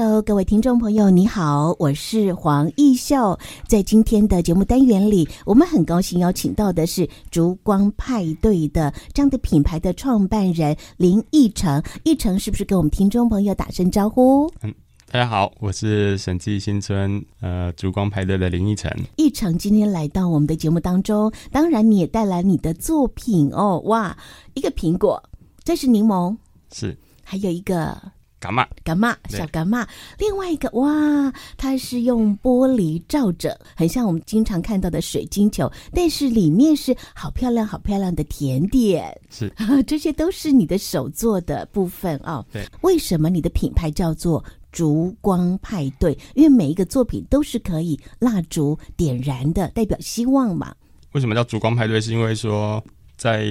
[0.00, 3.36] Hello，各位听众朋友，你好，我是黄艺秀。
[3.66, 11.82] 在今天的节目单元里，我们很高兴邀请到的是烛光派对的这样的品牌的创办人林奕成。
[12.04, 14.48] 奕成是不是跟我们听众朋友打声招呼？
[14.62, 14.72] 嗯，
[15.10, 18.88] 大家好，我是审计新村呃烛光派对的林奕成。
[19.16, 24.16] 义成今天来到我们的节目当中，当然你也带来你的作品哦，哇，
[24.54, 25.20] 一个苹果，
[25.64, 26.36] 这是柠檬，
[26.72, 28.00] 是，还有一个。
[28.40, 29.88] 柑仔，柑仔，小柑仔。
[30.18, 39.20] 另外一个，哇，它是用玻璃罩着，很像我们经常看到的水晶球，但是里面是好漂亮、好漂亮的甜点。
[39.28, 39.52] 是，
[39.86, 42.44] 这些都是你的手做的部分哦。
[42.52, 46.16] 对，为什么你的品牌叫做烛光派对？
[46.34, 50.74] 因为每一个作品都是可以蜡烛点燃的，代表希望嘛。
[51.12, 52.00] 为什么叫烛光派对？
[52.00, 52.82] 是因为说
[53.16, 53.44] 在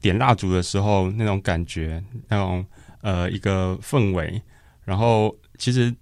[0.00, 2.64] 点蜡烛的时候，那种感觉，那种。
[3.02, 4.40] 呃，一个氛围，
[4.84, 5.94] 然后其实，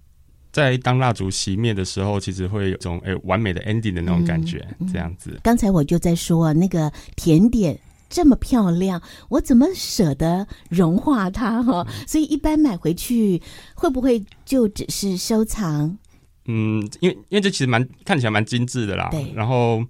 [0.51, 5.39] 在当蜡烛熄灭的时候，其实会有种诶完美的 ending 的那种感觉，嗯、这样子。
[5.43, 7.79] 刚才我就在说，那个甜点
[8.09, 11.85] 这么漂亮，我怎么舍得融化它哈？
[11.87, 13.41] 嗯、 所以一般买回去
[13.75, 15.97] 会不会就只是收藏？
[16.45, 19.09] 嗯，因为因为这其实蛮看起来蛮精致的啦。
[19.11, 19.83] 对，然后。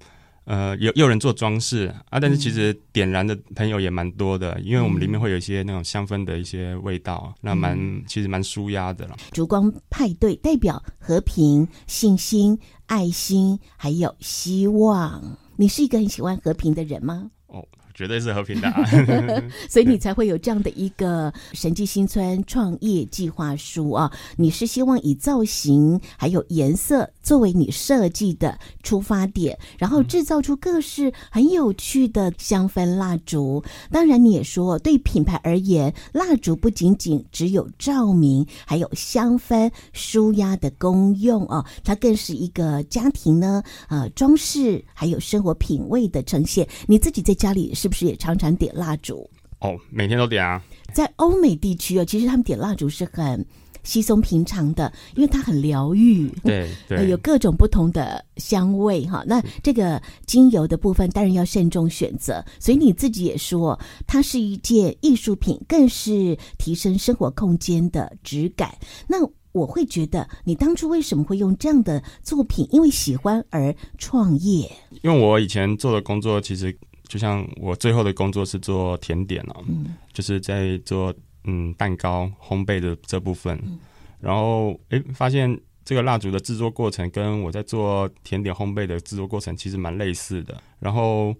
[0.51, 9.15] 呃，有有人做装饰啊，但是其实点燃的朋友也蛮多的，嗯、因为我们里面会有一些那种香氛的一些味道，嗯、那蛮其实蛮舒压的了。
[9.31, 15.37] 烛光派对代表和平、信心、爱心，还有希望。
[15.55, 17.31] 你是一个很喜欢和平的人吗？
[17.47, 17.65] 哦。
[17.93, 18.83] 绝对是和平的，啊，
[19.69, 24.11] 所以你才会有这样的一个神迹新村创业计划书啊！
[24.37, 33.61] 你是希望以造型还有颜色作为你设计的出发点，然后制造出各式很有趣的香氛蜡烛。
[33.91, 46.65] 当然，你也说对品牌而言，蜡烛不仅仅只有照明，还有香氛舒压的功用哦，它更是一个家庭呢呃装饰还有生活品味的呈现。
[46.87, 47.81] 你自己在家里是。
[47.81, 49.27] 是不是也常常点蜡烛？
[49.59, 50.61] 哦，每天都点啊。
[50.93, 53.43] 在欧美地区哦，其实他们点蜡烛是很
[53.83, 56.27] 稀松平常的，因为它很疗愈。
[56.43, 59.23] 对对、 呃，有各种不同的香味哈。
[59.27, 62.43] 那这个精油的部分当然要慎重选择。
[62.59, 68.73] 所以你自己也说，它是一件艺术品，更是提升生活空间的质感。
[69.07, 69.17] 那
[69.51, 72.67] 我会觉得，你当初为什么会用这样的作品？
[72.71, 74.71] 因为喜欢而创业？
[75.01, 76.77] 因为我以前做的工作其实。
[77.09, 81.13] 就像我最后的工作是做甜点哦，嗯、就是在做
[81.43, 83.79] 嗯蛋糕烘焙的这部分，嗯、
[84.19, 91.35] 然后诶发现这个蜡烛的制作过程跟我在做甜点烘焙的制作过程其实蛮类似的，然后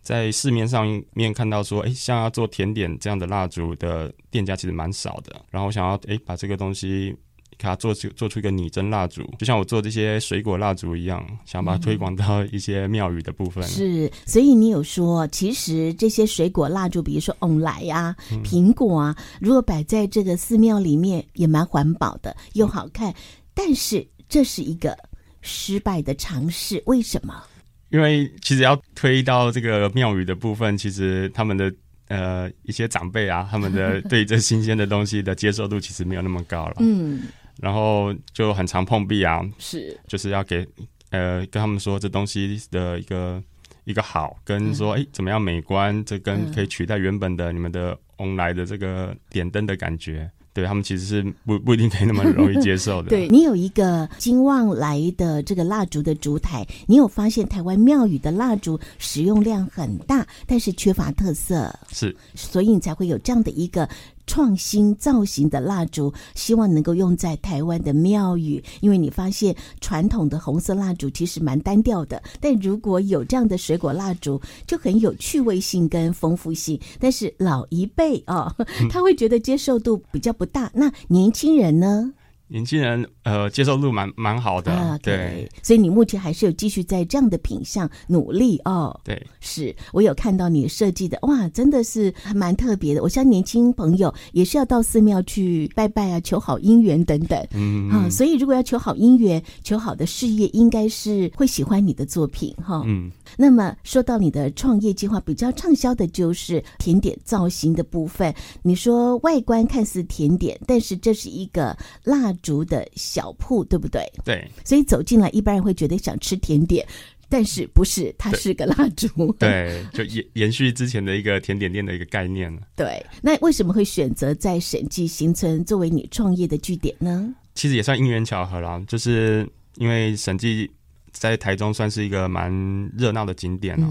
[0.00, 7.16] 在市面上面看到说，诶像要做甜点这样的蜡烛的店家其实蛮少的，然后想要诶把这个东西。
[7.58, 13.64] 给它做出做出一个拟真蜡烛，就像我做这些水果蜡烛一样，想把它推广到一些庙宇的部分。
[13.64, 23.14] 是，所以你有说，其实这些水果蜡烛，比如说翁来啊、苹果啊，如果摆在这个寺庙里面，也蛮环保的，又好看。
[23.54, 24.96] 但是这是一个
[25.40, 27.42] 失败的尝试，为什么？
[27.90, 31.72] 因为其实要推到这个庙宇的部分，其实他们的。
[32.08, 36.76] 呃，一些长辈啊，他们的对这新鲜的东西的接受度其实没有那么高了。
[36.78, 37.22] 嗯，
[37.60, 40.66] 然后就很常碰壁啊，是，就是要给
[41.10, 43.42] 呃跟他们说这东西的一个
[43.84, 50.30] 一个好，跟说哎、嗯、怎么样美观，这跟可以取代原本的你们的翁来的这个点灯的感觉。
[50.52, 53.10] 对，他们其实是不不一定可以那么容易接受的。
[53.12, 63.86] 对，你有一个金旺来的这个蜡烛的烛台，你有发现台湾庙宇的蜡烛使用量很大，但是缺乏特色，是，所以你才会有这样的一个。
[64.26, 76.78] 创新造型的蜡烛，希望能够用在台湾的庙宇，因为你发现传统的红色蜡烛其实蛮单调的，但如果有这样的水果蜡烛，就很有趣味性跟丰富性。
[76.98, 78.52] 但是老一辈哦，
[78.90, 80.70] 他会觉得接受度比较不大。
[80.74, 82.12] 那年轻人呢？
[82.48, 88.98] 年轻人呃接受度蛮蛮好的，对，所以你目前还是有继续在这样的品相努力哦。
[89.02, 93.02] 对，是我有看到你设计的，哇，真的是还蛮特别的。
[93.02, 97.46] 我相信年轻朋友也是要到寺庙去拜拜啊，求好姻缘等等。
[97.52, 102.82] 嗯啊，所以如果要求好姻缘、求好的事业，应该是会喜欢你的作品哈。
[102.86, 108.34] 嗯，那么说到你的创业计划，比较畅销的就是甜点造型的部分。
[108.62, 114.10] 你说外观看似甜点，但是这是一个蜡烛的小铺，对不对？
[114.24, 116.86] 对，所以走进来，一般人会觉得想吃甜点，
[117.28, 118.14] 但是不是？
[118.18, 119.08] 它是个蜡烛。
[119.38, 122.56] 对，就延延续之前的一个甜点店的一个概念。
[122.74, 127.34] 对，那为什么会选择在审计新村作为你创业的据点呢？
[127.54, 130.70] 其实也算因缘巧合啦，就是因为审计
[131.18, 132.50] 在台中算是一个蛮
[132.96, 133.86] 热闹的景点哦、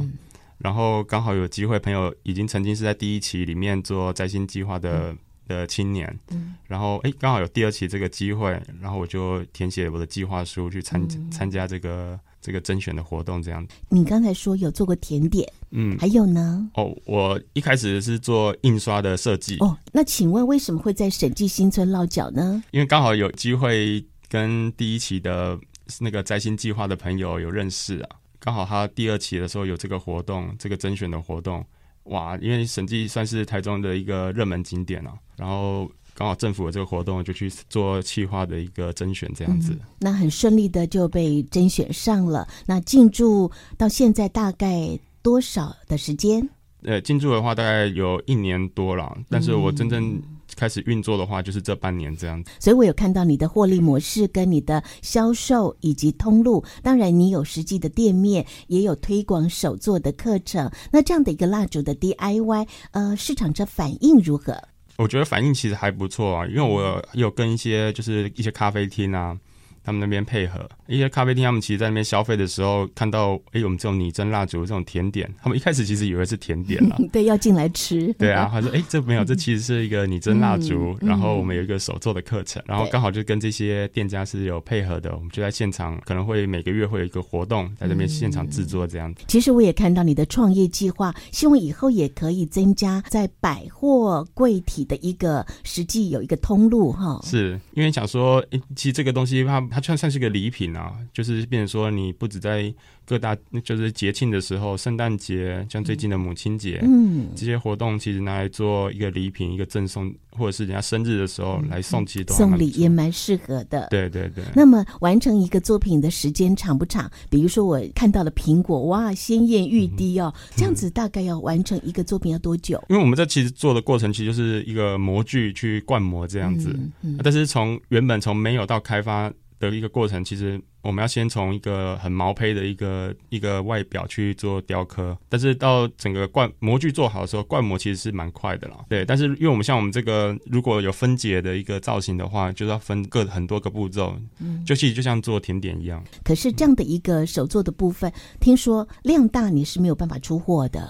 [0.58, 5.12] 然后刚好有机会，朋友已经曾经是在第一期里面做摘星计划的。
[5.12, 5.18] 嗯
[5.48, 13.64] 的青年，嗯，然后哎，刚好有第二期这个机会，然后我就填写我的计划书去参参加这个这个甄选的活动，这样。
[13.90, 16.68] 你刚才说有做过甜点，嗯，还有呢？
[16.74, 19.58] 哦，我一开始是做印刷的设计。
[19.60, 22.64] 哦，那请问为什么会在审计新村落脚呢？
[22.72, 25.56] 因为刚好有机会跟第一期的
[26.00, 28.10] 那个摘星计划的朋友有认识啊，
[28.40, 31.66] 刚好他第二期的时候有这个活动，这个甄选的活动。
[32.06, 42.48] 哇，因为审计算是台中的一个热门景点啊，然后刚好政府有这个活动就去做企划的一个甄选这样子，嗯、那很顺利的就被甄选上了。
[42.68, 46.48] 那进驻到现在大概多少的时间？
[46.84, 50.24] 呃，进驻的话大概有一年多了，但是我真正、嗯。
[50.56, 52.52] 开始运作的话，就是这半年这样子。
[52.60, 56.64] 所以我有看到你的获利模式跟你的销售以及通路。
[56.82, 60.72] 当然，你有实际的店面，也有推广手作的课程。
[60.92, 64.58] 那这样的一个蜡烛的 DIY，呃，市场这反应如何？
[64.98, 69.38] 我觉得反应其实还不错啊，因为我有跟一些就是一些咖啡厅啊。
[69.86, 78.12] 他们那边配合一些咖啡厅，他们其实在那边消费的时候，看到哎，我们这种拟真蜡烛这种甜点，他们一开始其实以为是甜点了， 对，要进来吃。
[78.14, 80.98] 对啊，他说哎，这没有，这其实是一个拟真蜡烛。
[81.02, 89.24] 嗯、然后我们有一个手做的课程，嗯、然后刚好就跟这些店家是有配合的，我们就在现场，可能会每个月会有一个活动，在这边现场制作这样子。
[89.28, 97.20] 其实我也看到你的创业计划，希望以后也可以增加在百货柜体的一个实际有一个通路哈。
[97.24, 99.62] 是因为想说，哎，其实这个东西它。
[99.76, 102.74] 它算算是个礼品啊，就是变成说你不止在
[103.04, 113.88] 各大就是节庆的时候，圣诞节像最近的母亲节，嗯，这些活动其实拿来做一个礼品，一个赠送，或者是人家生日的时候来送，其实都送礼也蛮适合的。
[113.90, 114.46] 对对对。
[114.56, 117.12] 那么完成一个作品的时间长不长？
[117.30, 122.82] 比如说我看到了苹果，哇，鲜艳欲滴哦，嗯、这样子大概要完成一个作品要多久？
[122.88, 129.32] 因为我们这其实做的过程其实就是一个模具去灌模这样子，嗯嗯、但是从原本从没有到开发。
[129.70, 138.78] 的一个过程，其实我们要先从一个很毛坯的一个一个外表去做雕刻，但是到整个灌模具做好的时候，灌模其实是蛮快的啦。
[138.90, 146.04] 对，但是因为我们像我们这个如果有分解的一个造型的话，就是要分各很多个步骤，嗯，就其实就像做甜点一样。
[146.24, 150.88] 可是这样的一个手做的部分，嗯、听说量大你是没有办法出货的。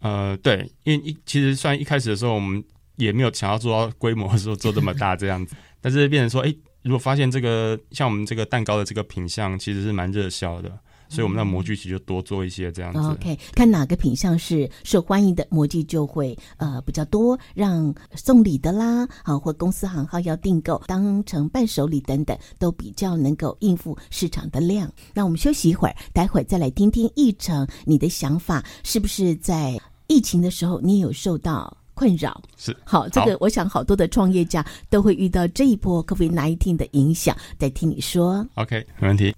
[0.00, 2.62] 呃，对，因为一其实算一开始的时候，我们
[2.96, 6.54] 也没有想要做到规模的时候做这么大这样子，但是变成说，哎。
[6.86, 10.70] 如果发现这个像我们这个蛋糕的这个品相其实是蛮热销的，
[11.08, 13.00] 所以我们的模具其实就多做一些这样子。
[13.00, 24.88] OK，看哪个品相是受欢迎的，模具就会呃比较多，让送礼的啦，啊或公司行号要订购当成伴手礼等等，都比较能够应付市场的量。
[25.12, 31.76] 那我们休息一会儿，待会儿再来听听奕成你的想法，是不是在疫情的时候你有受到？
[31.96, 37.34] 困扰是好，这个我想好多的创业家都会遇到这一波 COVID-19 的影响。
[37.58, 39.34] 再听你说，OK，没问题。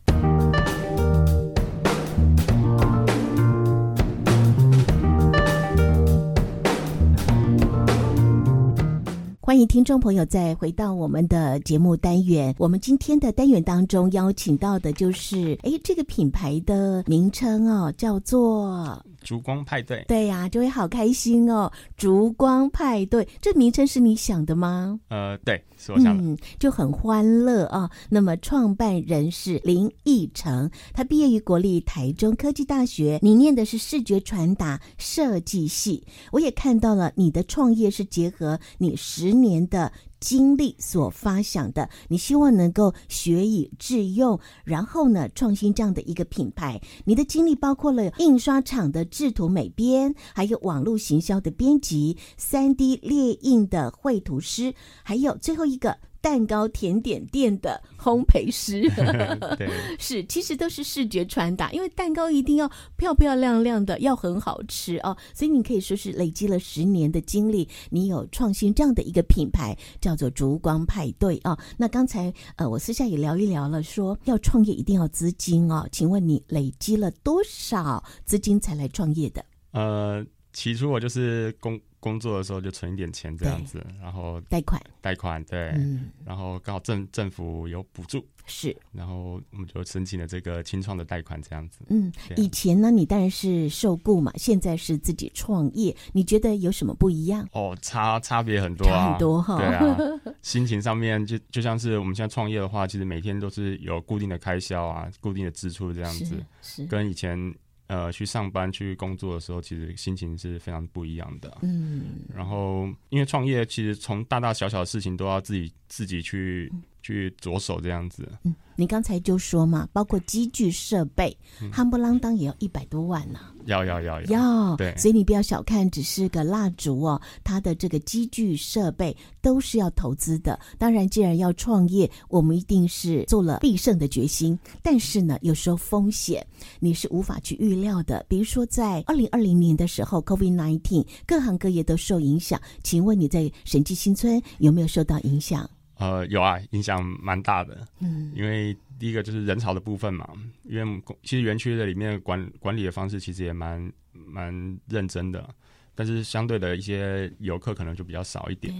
[9.40, 12.54] 欢迎听众朋友再回到我们的节目单元。
[12.58, 20.04] 我们今天的单元当中邀请到的就是，哎，这个品牌的名称哦，叫做烛光派对。
[20.08, 21.70] 对呀、啊，就会好开心哦。
[21.96, 24.98] 烛光派对，这名称是你想的吗？
[25.08, 26.22] 呃，对，是我想的。
[26.22, 27.90] 嗯，就很欢乐啊、哦。
[28.08, 36.06] 那么创办人是林奕成，他毕业于国立台中科技大学，你念的是视觉传达设计系。
[36.32, 46.80] 我也看到了你的创业是结合你十年的经历所发想的，你希望能够学以致用，然后呢，创新这样的一个品牌。
[47.04, 58.88] 你的经历包括了印刷厂的制图美编，还有网络行销的编辑，三 D 列印的绘图师，还有最后一个蛋糕甜点店的烘焙师。
[59.56, 65.16] 对，是，其实都是视觉传达，因为蛋糕一定要漂漂亮亮的，要很好吃哦。
[65.34, 71.58] 所以你可以说是累积了十年的经历，你有创新这样的一个品牌，叫做烛光派对啊、哦。
[71.76, 75.88] 那刚才呃，我私下也聊一聊了，说要创业一定要资金哦。
[75.92, 79.44] 请问你累积了多少资金才来创业的？
[79.72, 80.24] 呃，
[80.58, 91.84] 起初我就是工工作的时候就存一点钱这样子，然后贷款，贷款对，嗯，然后刚好政政府有补助，是，然后我们就申请了这个清创的贷款这样子。
[91.90, 97.48] 嗯，以前呢，你当然是受雇嘛，现在是自己创业，你觉得有什么不一样？
[97.52, 99.58] 哦，差差别很多啊，差很多哈、哦。
[99.58, 99.96] 对啊，
[100.42, 106.24] 心情上面就就像是我们现在创业的话，其实每天都是有固定的开销啊，固定的支出这样子，
[106.60, 106.86] 是，是。
[106.86, 107.54] 跟以前。
[107.88, 111.58] 呃，去上班去工作的时候，其实心情是非常不一样的。
[111.62, 116.72] 嗯，然后因为创业，其实从大大小小的事情都要自己自己去。
[117.08, 118.30] 去着手这样子。
[118.44, 121.34] 嗯，你刚才就说嘛，包括机具设备，
[121.72, 123.54] 夯不啷当也要一百多万呢、啊。
[123.64, 124.94] 要要要要，对。
[124.98, 130.58] 所以你不要小看，只是个蜡烛哦，它的这个机具设备都是要投资的。
[130.76, 134.58] 当然，既然要创业，我们一定是做了必胜的决心。
[134.82, 136.46] 但是呢，有时候风险
[136.78, 138.22] 你是无法去预料的。
[138.28, 142.60] 比如说，在二零二零年的时候，COVID-19，各行各业都受影响。
[142.82, 145.68] 请问你在审计新村有没有受到影响？
[145.98, 147.86] 呃，有啊，影响蛮大的。
[148.00, 150.28] 嗯，因为第一个就是人潮的部分嘛，
[150.64, 155.48] 因为其实园区的里面管管理的方式其实也蛮蛮认真的，
[155.94, 158.72] 但是相对的一些游客可能就比较少一点。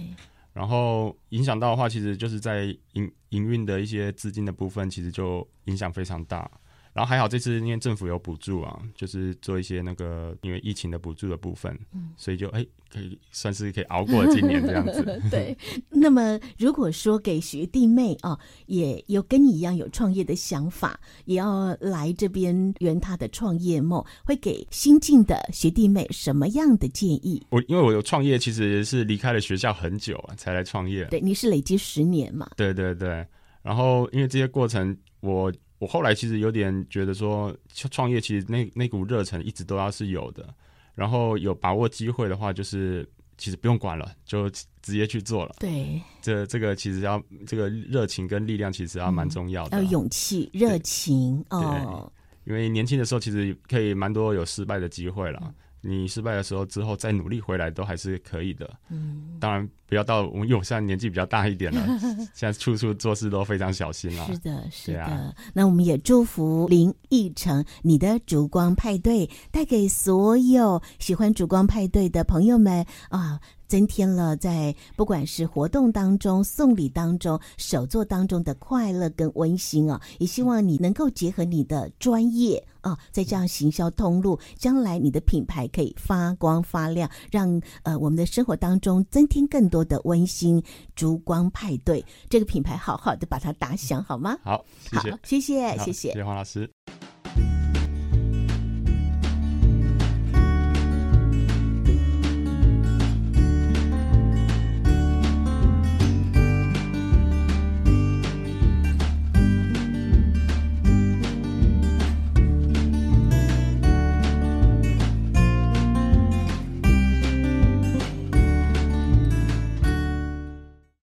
[0.53, 6.49] 然后影响到的话，其实就是在营营运的一些资金的部分，其实就影响非常大。
[6.91, 15.03] 然后还好，这次因为政府有补助啊，就是做一些那个因为疫情的补助的部分，嗯、所以就哎可以算是可以熬过了今年这样子。
[15.29, 15.55] 对，
[15.89, 27.45] 那么如果说给学弟妹啊，也有跟你一样有创业的想法，也要来这边圆他的创业梦，会给新进的学弟妹什么样的建议？
[27.51, 31.05] 我因为我有创业，其实是离开了学校很久啊，才来创业。
[31.05, 32.49] 对，你是累积十年嘛？
[32.57, 33.25] 对对对。
[33.61, 35.53] 然后因为这些过程，我。
[35.79, 40.53] 我后来其实有点觉得说，创业其实那那股热忱一直都要是有的，
[40.93, 45.55] 然后有把握机会的话，就是其实不用管了，就直接去做了。
[45.59, 52.11] 对，这这个其实要这个热情跟力量其实要蛮重要的，要勇气、热情哦。
[52.45, 55.39] 因为年轻的时候其实可以蛮多有失败的机会了。
[55.43, 58.69] 嗯你失败的时候之后再努力回来都还是可以的。
[58.89, 61.85] 嗯，当然不要到我们，因为我现在年纪比较大一点了，
[62.33, 64.25] 现在处处做事都非常小心了。
[64.27, 65.03] 是的，是的。
[65.03, 73.39] 啊、那我们也祝福林义成，你的烛光派对带给所有喜欢烛光派对的朋友们啊。
[73.69, 90.63] 增添了在不管是活动当中、送礼当中、手作当中的快乐跟温馨啊，也希望你能够结合你的专业啊，在这样行销通路，将来你的品牌可以发光发亮，让呃我们的生活当中增添更多的温馨。
[90.95, 94.37] 烛光派对这个品牌，好好的把它打响，好吗？
[94.43, 96.69] 好，谢谢，谢谢，谢谢，谢谢黄老师。